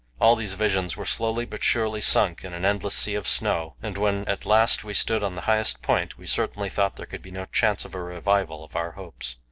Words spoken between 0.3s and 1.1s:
these visions were